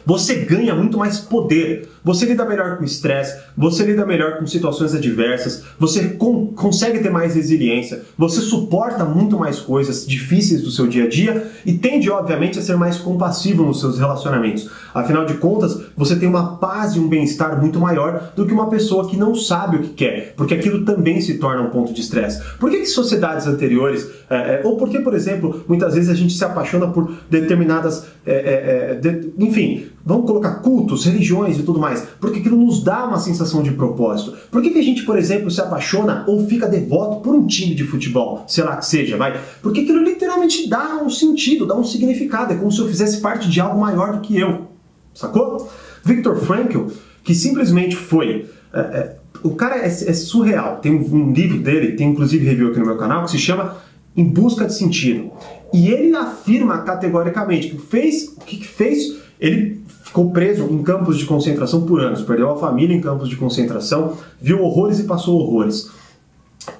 você 0.04 0.37
ganha 0.45 0.75
muito 0.75 0.99
mais 0.99 1.19
poder. 1.19 1.88
Você 2.04 2.26
lida 2.26 2.44
melhor 2.44 2.78
com 2.78 2.85
estresse, 2.85 3.40
você 3.56 3.85
lida 3.85 4.04
melhor 4.04 4.38
com 4.38 4.47
situações 4.47 4.92
adversas, 4.94 5.62
você 5.78 6.09
con 6.09 6.49
consegue 6.49 6.99
ter 6.99 7.11
mais 7.11 7.35
resiliência, 7.35 8.02
você 8.18 8.40
suporta 8.40 9.04
muito 9.04 9.38
mais 9.38 9.61
coisas 9.61 10.06
difíceis 10.06 10.62
do 10.62 10.71
seu 10.71 10.87
dia 10.87 11.04
a 11.04 11.09
dia 11.09 11.50
e 11.64 11.75
tende, 11.75 12.11
obviamente, 12.11 12.59
a 12.59 12.62
ser 12.62 12.76
mais 12.76 12.99
compassivo 12.99 13.64
nos 13.64 13.80
seus 13.80 13.99
relacionamentos. 13.99 14.68
Afinal 14.92 15.25
de 15.25 15.35
contas, 15.35 15.80
você 15.97 16.16
tem 16.16 16.28
uma 16.28 16.56
paz 16.56 16.94
e 16.94 16.99
um 16.99 17.09
bem-estar 17.09 17.61
muito 17.61 17.78
maior 17.78 18.32
do 18.35 18.47
que 18.47 18.52
uma 18.52 18.68
pessoa 18.68 19.09
que 19.09 19.16
não 19.16 19.35
sabe 19.35 19.76
o 19.76 19.80
que 19.80 19.90
quer, 19.90 20.35
porque 20.37 20.54
aquilo 20.54 20.85
também 20.85 21.21
se 21.21 21.38
torna 21.38 21.62
um 21.62 21.71
ponto 21.71 21.92
de 21.92 22.00
estresse. 22.00 22.42
Por 22.59 22.71
que, 22.71 22.78
que 22.78 22.87
sociedades 22.87 23.47
anteriores, 23.47 24.09
é, 24.28 24.35
é, 24.35 24.61
ou 24.64 24.76
por 24.76 25.14
exemplo, 25.14 25.64
muitas 25.68 25.94
vezes 25.94 26.11
a 26.11 26.14
gente 26.14 26.32
se 26.32 26.44
apaixona 26.44 26.88
por 26.88 27.12
determinadas, 27.30 28.06
é, 28.26 28.99
de, 29.00 29.32
enfim, 29.38 29.87
Vamos 30.04 30.26
colocar 30.26 30.54
cultos, 30.56 31.04
religiões 31.04 31.59
e 31.59 31.62
tudo 31.62 31.78
mais, 31.78 32.02
porque 32.21 32.40
aquilo 32.40 32.56
nos 32.56 32.82
dá 32.82 33.04
uma 33.04 33.18
sensação 33.18 33.62
de 33.62 33.71
propósito. 33.71 34.37
Por 34.50 34.61
que, 34.61 34.71
que 34.71 34.78
a 34.78 34.82
gente, 34.82 35.04
por 35.04 35.16
exemplo, 35.16 35.50
se 35.50 35.61
apaixona 35.61 36.25
ou 36.26 36.44
fica 36.47 36.66
devoto 36.66 37.21
por 37.21 37.35
um 37.35 37.47
time 37.47 37.75
de 37.75 37.85
futebol, 37.85 38.44
sei 38.49 38.64
lá 38.64 38.76
que 38.76 38.87
seja, 38.87 39.16
vai? 39.16 39.40
Porque 39.62 39.80
aquilo 39.80 40.02
literalmente 40.02 40.68
dá 40.68 41.00
um 41.02 41.09
sentido, 41.09 41.66
dá 41.66 41.76
um 41.76 41.85
significado, 41.85 42.52
é 42.52 42.56
como 42.56 42.73
se 42.73 42.80
eu 42.80 42.88
fizesse 42.88 43.21
parte 43.21 43.49
de 43.49 43.61
algo 43.61 43.80
maior 43.80 44.14
do 44.14 44.21
que 44.21 44.37
eu, 44.37 44.66
sacou? 45.14 45.71
Victor 46.04 46.37
Frankl, 46.37 46.87
que 47.23 47.35
simplesmente 47.35 47.94
foi. 47.94 48.47
É, 48.73 48.80
é, 48.80 49.16
o 49.42 49.50
cara 49.54 49.76
é, 49.76 49.87
é, 49.87 50.12
surreal. 50.12 50.78
Tem 50.78 50.92
um 50.92 51.32
livro 51.32 51.59
dele, 51.59 51.92
tem 51.92 52.11
inclusive 52.11 52.44
review 52.44 52.68
aqui 52.68 52.80
no 52.80 52.87
meu 52.87 52.97
canal, 52.97 53.25
que 53.25 53.30
se 53.30 53.38
chama 53.38 53.76
Em 54.16 54.25
Busca 54.25 54.66
de 54.66 54.75
Sentido. 54.75 55.30
E 55.73 55.88
ele 55.88 56.14
afirma 56.14 56.78
categoricamente 56.82 57.68
que 57.68 57.78
fez, 57.78 58.35
o 58.37 58.40
que 58.40 58.66
fez 58.66 59.16
ele 59.40 59.81
ficou 60.12 60.31
preso 60.31 60.69
em 60.71 60.83
campos 60.83 61.16
de 61.16 61.25
concentração 61.25 61.87
por 61.87 61.99
anos, 62.02 62.21
perdeu 62.21 62.50
a 62.50 62.59
família 62.59 62.95
em 62.95 63.00
campos 63.00 63.31
de 63.31 63.37
concentração, 63.37 64.19
viu 64.38 64.61
horrores 64.61 65.00
e 65.00 65.04
passou 65.04 65.40
horrores. 65.40 65.90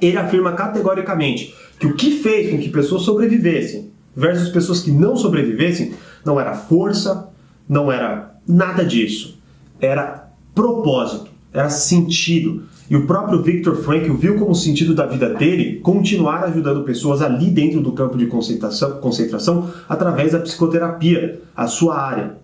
Ele 0.03 0.19
afirma 0.19 0.53
categoricamente 0.53 1.55
que 1.81 1.87
o 1.87 1.95
que 1.95 2.11
fez 2.23 2.51
com 2.51 2.59
que 2.59 2.69
pessoas 2.69 3.03
sobrevivessem 3.03 3.91
versus 4.15 4.51
pessoas 4.51 4.81
que 4.81 4.91
não 4.91 5.17
sobrevivessem 5.17 5.95
não 6.23 6.39
era 6.39 6.55
força, 6.55 7.31
não 7.67 7.91
era 7.91 8.35
nada 8.47 8.85
disso. 8.85 9.41
Era 9.81 10.31
propósito, 10.55 11.31
era 11.55 11.71
sentido. 11.71 12.65
E 12.91 12.97
o 12.97 13.07
próprio 13.07 13.43
Viktor 13.43 13.77
Frankl 13.77 14.12
viu 14.12 14.39
como 14.39 14.55
sentido 14.55 14.95
da 14.95 15.07
vida 15.07 15.33
dele 15.33 15.81
continuar 15.81 16.45
ajudando 16.45 16.85
pessoas 16.85 17.23
ali 17.23 17.51
dentro 17.51 17.81
do 17.81 17.93
campo 17.93 18.19
de 18.19 18.27
concentração, 18.27 19.01
concentração 19.01 19.71
através 19.89 20.33
da 20.33 20.39
psicoterapia, 20.39 21.41
a 21.57 21.67
sua 21.67 21.99
área. 21.99 22.41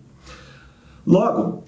Logo, 1.09 1.65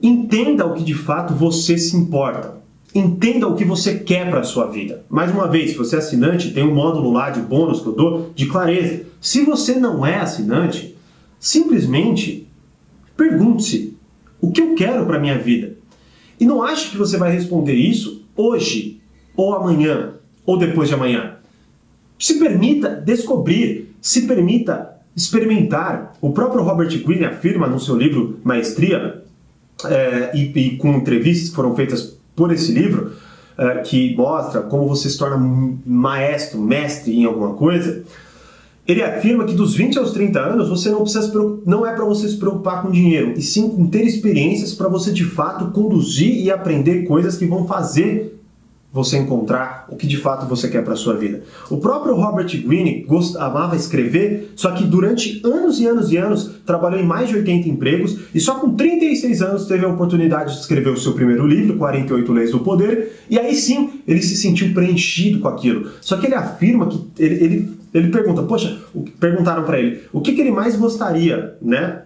entenda 0.00 0.64
o 0.64 0.74
que 0.74 0.84
de 0.84 0.94
fato 0.94 1.34
você 1.34 1.76
se 1.76 1.96
importa. 1.96 2.60
Entenda 2.94 3.48
o 3.48 3.56
que 3.56 3.64
você 3.64 3.98
quer 3.98 4.30
para 4.30 4.40
a 4.40 4.44
sua 4.44 4.66
vida. 4.68 5.04
Mais 5.10 5.32
uma 5.32 5.48
vez, 5.48 5.72
se 5.72 5.76
você 5.76 5.96
é 5.96 5.98
assinante, 5.98 6.52
tem 6.52 6.62
um 6.62 6.72
módulo 6.72 7.12
lá 7.12 7.30
de 7.30 7.40
bônus 7.40 7.80
que 7.80 7.88
eu 7.88 7.92
dou 7.92 8.30
de 8.32 8.46
clareza. 8.46 9.06
Se 9.20 9.44
você 9.44 9.74
não 9.74 10.06
é 10.06 10.20
assinante, 10.20 10.96
simplesmente 11.40 12.46
pergunte-se: 13.16 13.96
o 14.40 14.52
que 14.52 14.60
eu 14.60 14.76
quero 14.76 15.04
para 15.04 15.18
minha 15.18 15.36
vida? 15.36 15.76
E 16.38 16.46
não 16.46 16.62
ache 16.62 16.90
que 16.90 16.96
você 16.96 17.16
vai 17.16 17.32
responder 17.32 17.74
isso 17.74 18.24
hoje, 18.36 19.00
ou 19.36 19.52
amanhã, 19.52 20.14
ou 20.46 20.56
depois 20.56 20.88
de 20.88 20.94
amanhã. 20.94 21.38
Se 22.16 22.38
permita 22.38 22.88
descobrir, 22.88 23.96
se 24.00 24.28
permita 24.28 24.99
experimentar. 25.16 26.14
O 26.20 26.32
próprio 26.32 26.62
Robert 26.62 26.88
Greene 27.04 27.24
afirma 27.24 27.66
no 27.66 27.80
seu 27.80 27.96
livro 27.96 28.38
Maestria, 28.44 29.22
é, 29.84 30.30
e, 30.34 30.52
e, 30.54 30.76
com 30.76 30.92
entrevistas 30.92 31.48
que 31.48 31.54
foram 31.54 31.74
feitas 31.74 32.16
por 32.36 32.52
esse 32.52 32.72
livro, 32.72 33.12
é, 33.56 33.78
que 33.78 34.14
mostra 34.16 34.60
como 34.62 34.86
você 34.86 35.08
se 35.08 35.18
torna 35.18 35.38
maestro, 35.86 36.60
mestre 36.60 37.18
em 37.18 37.24
alguma 37.24 37.54
coisa, 37.54 38.02
ele 38.86 39.02
afirma 39.02 39.44
que 39.44 39.54
dos 39.54 39.74
20 39.74 39.98
aos 39.98 40.12
30 40.12 40.40
anos 40.40 40.68
você 40.68 40.90
não 40.90 41.02
precisa 41.02 41.30
não 41.64 41.86
é 41.86 41.94
para 41.94 42.04
você 42.04 42.28
se 42.28 42.36
preocupar 42.36 42.82
com 42.82 42.90
dinheiro, 42.90 43.34
e 43.36 43.42
sim 43.42 43.68
com 43.70 43.86
ter 43.86 44.04
experiências 44.04 44.74
para 44.74 44.88
você 44.88 45.12
de 45.12 45.24
fato 45.24 45.70
conduzir 45.70 46.34
e 46.42 46.50
aprender 46.50 47.06
coisas 47.06 47.36
que 47.36 47.46
vão 47.46 47.66
fazer 47.66 48.39
você 48.92 49.18
encontrar 49.18 49.86
o 49.88 49.96
que 49.96 50.06
de 50.06 50.16
fato 50.16 50.46
você 50.46 50.68
quer 50.68 50.82
para 50.82 50.96
sua 50.96 51.14
vida. 51.14 51.42
O 51.70 51.76
próprio 51.76 52.14
Robert 52.14 52.48
Greene 52.66 53.06
amava 53.38 53.76
escrever, 53.76 54.52
só 54.56 54.72
que 54.72 54.84
durante 54.84 55.40
anos 55.44 55.78
e 55.78 55.86
anos 55.86 56.10
e 56.10 56.16
anos 56.16 56.50
trabalhou 56.66 57.00
em 57.00 57.06
mais 57.06 57.28
de 57.28 57.36
80 57.36 57.68
empregos 57.68 58.18
e 58.34 58.40
só 58.40 58.56
com 58.56 58.74
36 58.74 59.42
anos 59.42 59.66
teve 59.66 59.84
a 59.84 59.88
oportunidade 59.88 60.54
de 60.54 60.60
escrever 60.60 60.90
o 60.90 60.96
seu 60.96 61.12
primeiro 61.12 61.46
livro, 61.46 61.76
48 61.76 62.32
Leis 62.32 62.50
do 62.50 62.60
Poder, 62.60 63.12
e 63.30 63.38
aí 63.38 63.54
sim 63.54 64.02
ele 64.08 64.22
se 64.22 64.36
sentiu 64.36 64.74
preenchido 64.74 65.38
com 65.38 65.48
aquilo. 65.48 65.90
Só 66.00 66.16
que 66.16 66.26
ele 66.26 66.34
afirma 66.34 66.88
que 66.88 67.00
ele, 67.18 67.44
ele, 67.44 67.78
ele 67.94 68.08
pergunta, 68.08 68.42
poxa, 68.42 68.76
perguntaram 69.20 69.62
para 69.62 69.78
ele, 69.78 70.00
o 70.12 70.20
que, 70.20 70.32
que 70.32 70.40
ele 70.40 70.50
mais 70.50 70.74
gostaria, 70.74 71.56
né? 71.62 72.02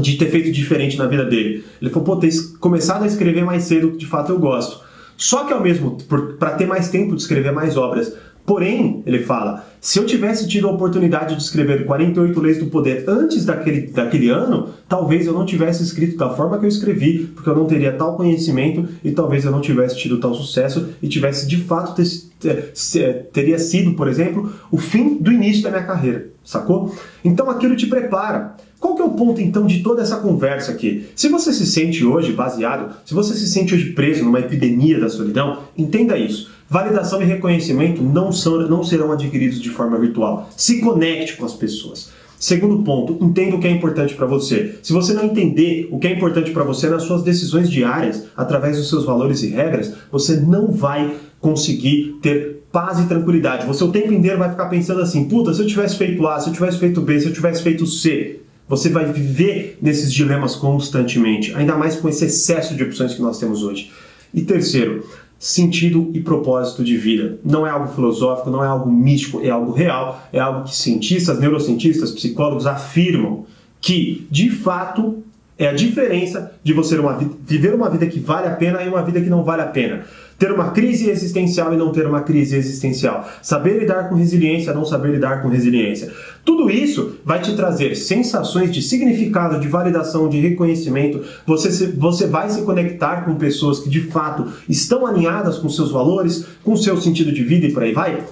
de 0.00 0.16
ter 0.16 0.30
feito 0.30 0.50
diferente 0.50 0.96
na 0.96 1.06
vida 1.06 1.22
dele. 1.22 1.64
Ele 1.80 1.90
falou, 1.90 2.04
pô, 2.04 2.16
ter 2.16 2.30
começado 2.58 3.02
a 3.02 3.06
escrever 3.06 3.44
mais 3.44 3.64
cedo, 3.64 3.90
que 3.90 3.98
de 3.98 4.06
fato 4.06 4.32
eu 4.32 4.38
gosto. 4.38 4.80
Só 5.22 5.44
que 5.44 5.52
ao 5.52 5.62
mesmo 5.62 5.98
para 6.36 6.56
ter 6.56 6.66
mais 6.66 6.88
tempo 6.88 7.14
de 7.14 7.22
escrever 7.22 7.52
mais 7.52 7.76
obras. 7.76 8.12
Porém, 8.44 9.04
ele 9.06 9.20
fala, 9.20 9.64
se 9.82 9.98
eu 9.98 10.06
tivesse 10.06 10.46
tido 10.46 10.68
a 10.68 10.70
oportunidade 10.70 11.34
de 11.34 11.42
escrever 11.42 11.84
48 11.84 12.40
Leis 12.40 12.58
do 12.58 12.66
Poder 12.66 13.02
antes 13.08 13.44
daquele, 13.44 13.88
daquele 13.88 14.28
ano, 14.28 14.68
talvez 14.88 15.26
eu 15.26 15.32
não 15.32 15.44
tivesse 15.44 15.82
escrito 15.82 16.16
da 16.16 16.30
forma 16.30 16.56
que 16.56 16.64
eu 16.64 16.68
escrevi, 16.68 17.26
porque 17.34 17.50
eu 17.50 17.56
não 17.56 17.66
teria 17.66 17.90
tal 17.90 18.16
conhecimento 18.16 18.88
e 19.02 19.10
talvez 19.10 19.44
eu 19.44 19.50
não 19.50 19.60
tivesse 19.60 19.98
tido 19.98 20.20
tal 20.20 20.36
sucesso 20.36 20.90
e 21.02 21.08
tivesse 21.08 21.48
de 21.48 21.56
fato 21.56 21.96
ter, 21.96 22.06
ter, 22.38 23.28
teria 23.32 23.58
sido, 23.58 23.94
por 23.94 24.06
exemplo, 24.06 24.52
o 24.70 24.78
fim 24.78 25.18
do 25.18 25.32
início 25.32 25.64
da 25.64 25.70
minha 25.70 25.82
carreira, 25.82 26.28
sacou? 26.44 26.94
Então 27.24 27.50
aquilo 27.50 27.74
te 27.74 27.88
prepara. 27.88 28.54
Qual 28.78 28.94
que 28.94 29.02
é 29.02 29.04
o 29.04 29.10
ponto 29.10 29.40
então 29.40 29.66
de 29.66 29.80
toda 29.80 30.02
essa 30.02 30.18
conversa 30.18 30.70
aqui? 30.70 31.08
Se 31.16 31.28
você 31.28 31.52
se 31.52 31.66
sente 31.66 32.04
hoje 32.04 32.32
baseado, 32.32 32.94
se 33.04 33.14
você 33.14 33.34
se 33.34 33.48
sente 33.48 33.74
hoje 33.74 33.92
preso 33.92 34.24
numa 34.24 34.38
epidemia 34.38 35.00
da 35.00 35.08
solidão, 35.08 35.58
entenda 35.76 36.16
isso. 36.16 36.50
Validação 36.72 37.20
e 37.20 37.26
reconhecimento 37.26 38.02
não, 38.02 38.32
são, 38.32 38.66
não 38.66 38.82
serão 38.82 39.12
adquiridos 39.12 39.60
de 39.60 39.68
forma 39.72 39.98
virtual. 39.98 40.48
Se 40.56 40.80
conecte 40.80 41.36
com 41.36 41.44
as 41.44 41.54
pessoas. 41.54 42.10
Segundo 42.38 42.82
ponto, 42.82 43.24
entenda 43.24 43.54
o 43.54 43.60
que 43.60 43.68
é 43.68 43.70
importante 43.70 44.14
para 44.14 44.26
você. 44.26 44.76
Se 44.82 44.92
você 44.92 45.12
não 45.12 45.24
entender 45.24 45.88
o 45.92 45.98
que 46.00 46.08
é 46.08 46.12
importante 46.12 46.50
para 46.50 46.64
você 46.64 46.88
nas 46.88 47.04
suas 47.04 47.22
decisões 47.22 47.70
diárias, 47.70 48.24
através 48.36 48.76
dos 48.76 48.88
seus 48.88 49.04
valores 49.04 49.44
e 49.44 49.48
regras, 49.48 49.94
você 50.10 50.36
não 50.40 50.72
vai 50.72 51.14
conseguir 51.40 52.18
ter 52.20 52.62
paz 52.72 52.98
e 52.98 53.06
tranquilidade. 53.06 53.66
Você 53.66 53.84
o 53.84 53.92
tempo 53.92 54.12
inteiro 54.12 54.38
vai 54.38 54.50
ficar 54.50 54.66
pensando 54.66 55.00
assim: 55.02 55.28
puta, 55.28 55.54
se 55.54 55.60
eu 55.60 55.66
tivesse 55.68 55.96
feito 55.96 56.26
A, 56.26 56.40
se 56.40 56.48
eu 56.48 56.52
tivesse 56.52 56.78
feito 56.78 57.00
B, 57.00 57.20
se 57.20 57.26
eu 57.26 57.32
tivesse 57.32 57.62
feito 57.62 57.86
C, 57.86 58.40
você 58.68 58.88
vai 58.88 59.04
viver 59.04 59.78
nesses 59.80 60.12
dilemas 60.12 60.56
constantemente, 60.56 61.54
ainda 61.54 61.76
mais 61.76 61.94
com 61.96 62.08
esse 62.08 62.24
excesso 62.24 62.74
de 62.74 62.82
opções 62.82 63.14
que 63.14 63.22
nós 63.22 63.38
temos 63.38 63.62
hoje. 63.62 63.92
E 64.34 64.40
terceiro, 64.40 65.06
sentido 65.42 66.08
e 66.14 66.20
propósito 66.20 66.84
de 66.84 66.96
vida. 66.96 67.36
Não 67.44 67.66
é 67.66 67.70
algo 67.70 67.92
filosófico, 67.92 68.48
não 68.48 68.62
é 68.62 68.68
algo 68.68 68.88
místico, 68.88 69.40
é 69.42 69.50
algo 69.50 69.72
real, 69.72 70.22
é 70.32 70.38
algo 70.38 70.62
que 70.62 70.76
cientistas, 70.76 71.40
neurocientistas, 71.40 72.12
psicólogos 72.12 72.64
afirmam 72.64 73.44
que, 73.80 74.24
de 74.30 74.50
fato, 74.50 75.20
é 75.58 75.66
a 75.66 75.72
diferença 75.72 76.52
de 76.62 76.72
você 76.72 76.96
uma, 76.96 77.18
viver 77.44 77.74
uma 77.74 77.90
vida 77.90 78.06
que 78.06 78.20
vale 78.20 78.46
a 78.46 78.54
pena 78.54 78.84
e 78.84 78.88
uma 78.88 79.02
vida 79.02 79.20
que 79.20 79.28
não 79.28 79.42
vale 79.42 79.62
a 79.62 79.66
pena. 79.66 80.04
Ter 80.42 80.50
uma 80.50 80.72
crise 80.72 81.08
existencial 81.08 81.72
e 81.72 81.76
não 81.76 81.92
ter 81.92 82.04
uma 82.04 82.22
crise 82.22 82.56
existencial. 82.56 83.28
Saber 83.40 83.78
lidar 83.78 84.08
com 84.08 84.16
resiliência, 84.16 84.74
não 84.74 84.84
saber 84.84 85.12
lidar 85.12 85.40
com 85.40 85.46
resiliência. 85.46 86.12
Tudo 86.44 86.68
isso 86.68 87.18
vai 87.24 87.40
te 87.40 87.54
trazer 87.54 87.94
sensações 87.94 88.72
de 88.72 88.82
significado, 88.82 89.60
de 89.60 89.68
validação, 89.68 90.28
de 90.28 90.40
reconhecimento. 90.40 91.22
Você, 91.46 91.70
se, 91.70 91.86
você 91.92 92.26
vai 92.26 92.50
se 92.50 92.62
conectar 92.62 93.24
com 93.24 93.36
pessoas 93.36 93.78
que 93.78 93.88
de 93.88 94.00
fato 94.00 94.48
estão 94.68 95.06
alinhadas 95.06 95.58
com 95.58 95.68
seus 95.68 95.92
valores, 95.92 96.44
com 96.64 96.74
seu 96.74 97.00
sentido 97.00 97.30
de 97.30 97.44
vida 97.44 97.66
e 97.68 97.72
por 97.72 97.84
aí 97.84 97.92
vai. 97.92 98.24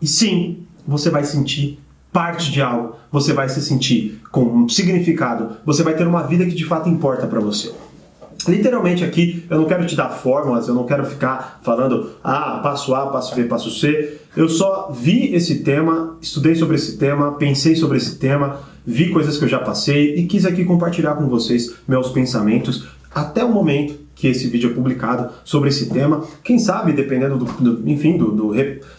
E 0.00 0.06
sim, 0.08 0.64
você 0.84 1.10
vai 1.10 1.22
sentir 1.22 1.78
parte 2.12 2.50
de 2.50 2.60
algo, 2.60 2.96
você 3.08 3.32
vai 3.32 3.48
se 3.48 3.62
sentir 3.62 4.20
com 4.32 4.42
um 4.42 4.68
significado, 4.68 5.58
você 5.64 5.84
vai 5.84 5.94
ter 5.94 6.08
uma 6.08 6.24
vida 6.24 6.44
que 6.44 6.56
de 6.56 6.64
fato 6.64 6.88
importa 6.88 7.28
para 7.28 7.38
você. 7.38 7.70
Literalmente 8.48 9.04
aqui, 9.04 9.44
eu 9.48 9.58
não 9.58 9.66
quero 9.66 9.86
te 9.86 9.94
dar 9.94 10.08
fórmulas, 10.08 10.68
eu 10.68 10.74
não 10.74 10.84
quero 10.84 11.04
ficar 11.04 11.60
falando, 11.62 12.10
ah, 12.22 12.60
passo 12.62 12.94
A, 12.94 13.06
passo 13.06 13.34
B, 13.34 13.44
passo 13.44 13.70
C. 13.70 14.18
Eu 14.36 14.48
só 14.48 14.90
vi 14.90 15.34
esse 15.34 15.62
tema, 15.62 16.16
estudei 16.20 16.54
sobre 16.54 16.76
esse 16.76 16.96
tema, 16.96 17.32
pensei 17.32 17.76
sobre 17.76 17.98
esse 17.98 18.16
tema, 18.16 18.60
vi 18.84 19.10
coisas 19.10 19.38
que 19.38 19.44
eu 19.44 19.48
já 19.48 19.58
passei 19.58 20.16
e 20.16 20.26
quis 20.26 20.44
aqui 20.44 20.64
compartilhar 20.64 21.14
com 21.14 21.28
vocês 21.28 21.74
meus 21.86 22.10
pensamentos 22.10 22.88
até 23.14 23.44
o 23.44 23.52
momento 23.52 23.94
que 24.22 24.28
esse 24.28 24.46
vídeo 24.46 24.70
é 24.70 24.72
publicado 24.72 25.32
sobre 25.42 25.68
esse 25.68 25.90
tema. 25.90 26.24
Quem 26.44 26.56
sabe, 26.56 26.92
dependendo 26.92 27.36
do, 27.36 27.44
do 27.44 27.90
enfim, 27.90 28.16
do, 28.16 28.30
do, 28.30 28.54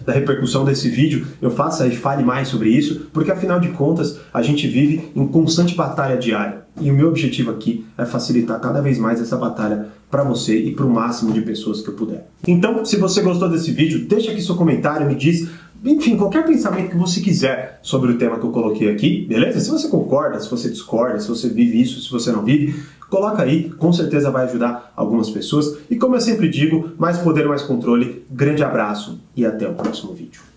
da 0.05 0.11
repercussão 0.11 0.65
desse 0.65 0.89
vídeo, 0.89 1.25
eu 1.41 1.49
faça 1.49 1.87
e 1.87 1.95
fale 1.95 2.25
mais 2.25 2.49
sobre 2.49 2.67
isso, 2.67 3.07
porque 3.13 3.31
afinal 3.31 3.57
de 3.57 3.69
contas 3.69 4.19
a 4.33 4.41
gente 4.41 4.67
vive 4.67 5.13
em 5.15 5.25
constante 5.25 5.75
batalha 5.75 6.17
diária. 6.17 6.63
E 6.81 6.91
o 6.91 6.93
meu 6.93 7.07
objetivo 7.07 7.51
aqui 7.51 7.85
é 7.97 8.03
facilitar 8.03 8.59
cada 8.59 8.81
vez 8.81 8.97
mais 8.99 9.21
essa 9.21 9.37
batalha 9.37 9.87
para 10.11 10.25
você 10.25 10.57
e 10.59 10.75
para 10.75 10.85
o 10.85 10.89
máximo 10.89 11.31
de 11.31 11.41
pessoas 11.41 11.79
que 11.79 11.87
eu 11.87 11.93
puder. 11.93 12.27
Então, 12.45 12.83
se 12.83 12.97
você 12.97 13.21
gostou 13.21 13.49
desse 13.49 13.71
vídeo, 13.71 14.05
deixa 14.05 14.29
aqui 14.29 14.41
seu 14.41 14.55
comentário, 14.55 15.07
me 15.07 15.15
diz 15.15 15.47
enfim, 15.85 16.15
qualquer 16.15 16.45
pensamento 16.45 16.91
que 16.91 16.97
você 16.97 17.19
quiser 17.19 17.79
sobre 17.81 18.11
o 18.11 18.17
tema 18.17 18.39
que 18.39 18.45
eu 18.45 18.51
coloquei 18.51 18.89
aqui, 18.89 19.25
beleza? 19.25 19.59
Se 19.59 19.69
você 19.69 19.89
concorda, 19.89 20.39
se 20.39 20.49
você 20.49 20.69
discorda, 20.69 21.19
se 21.19 21.27
você 21.27 21.49
vive 21.49 21.81
isso, 21.81 22.01
se 22.01 22.09
você 22.09 22.31
não 22.31 22.43
vive, 22.45 22.73
coloca 23.13 23.43
aí, 23.43 23.69
com 23.69 23.93
certeza 23.93 24.31
vai 24.31 24.45
ajudar 24.45 24.91
algumas 24.95 25.29
pessoas. 25.29 25.77
E 25.87 25.95
como 25.95 26.15
eu 26.15 26.21
sempre 26.21 26.49
digo, 26.49 26.93
mais 26.97 27.19
poder, 27.19 27.47
mais 27.47 27.61
controle. 27.61 28.25
Grande 28.31 28.63
abraço 28.63 29.19
e 29.35 29.45
até 29.45 29.67
o 29.67 29.75
próximo 29.75 30.13
vídeo. 30.13 30.52